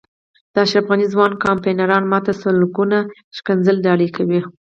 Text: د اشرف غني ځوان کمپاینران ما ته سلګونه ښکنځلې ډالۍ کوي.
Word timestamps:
د 0.53 0.55
اشرف 0.65 0.85
غني 0.89 1.07
ځوان 1.13 1.31
کمپاینران 1.45 2.03
ما 2.11 2.19
ته 2.25 2.31
سلګونه 2.43 2.97
ښکنځلې 3.37 3.81
ډالۍ 3.85 4.09
کوي. 4.17 4.39